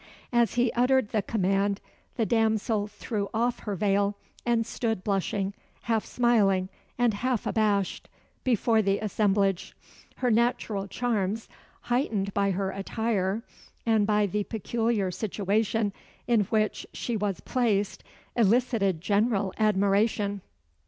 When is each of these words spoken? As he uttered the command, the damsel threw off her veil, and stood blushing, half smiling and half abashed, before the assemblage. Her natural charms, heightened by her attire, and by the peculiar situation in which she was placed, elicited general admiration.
As 0.33 0.55
he 0.55 0.71
uttered 0.73 1.09
the 1.09 1.21
command, 1.21 1.79
the 2.15 2.25
damsel 2.25 2.87
threw 2.87 3.29
off 3.35 3.59
her 3.59 3.75
veil, 3.75 4.15
and 4.47 4.65
stood 4.65 5.03
blushing, 5.03 5.53
half 5.83 6.05
smiling 6.05 6.69
and 6.97 7.13
half 7.13 7.45
abashed, 7.45 8.09
before 8.43 8.81
the 8.81 8.97
assemblage. 8.97 9.75
Her 10.15 10.31
natural 10.31 10.87
charms, 10.87 11.47
heightened 11.81 12.33
by 12.33 12.49
her 12.49 12.71
attire, 12.71 13.43
and 13.85 14.07
by 14.07 14.25
the 14.25 14.43
peculiar 14.45 15.11
situation 15.11 15.93
in 16.27 16.45
which 16.45 16.87
she 16.93 17.15
was 17.15 17.39
placed, 17.41 18.03
elicited 18.35 19.01
general 19.01 19.53
admiration. 19.59 20.41